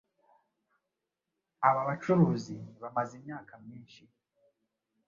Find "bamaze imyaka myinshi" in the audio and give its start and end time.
2.81-4.03